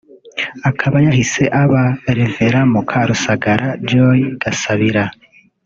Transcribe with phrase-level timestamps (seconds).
[0.69, 1.83] akaba yahise aba
[2.17, 2.37] Rev
[2.73, 5.03] Mukarusagara Joy Gasabira